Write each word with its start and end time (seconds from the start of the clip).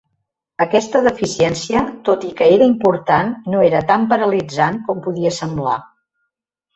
Aquesta 0.63 0.99
deficiència, 1.07 1.83
tot 2.07 2.25
i 2.29 2.31
que 2.39 2.47
era 2.53 2.69
important, 2.69 3.29
no 3.55 3.59
era 3.67 3.81
tan 3.91 4.07
paralitzant 4.15 4.81
com 4.89 5.05
podia 5.09 5.33
semblar. 5.37 5.77